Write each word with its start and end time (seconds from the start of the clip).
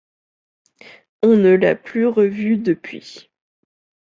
On 1.21 1.35
ne 1.35 1.53
l'a 1.55 1.75
plus 1.75 2.07
revue 2.07 2.57
depuis. 2.57 3.29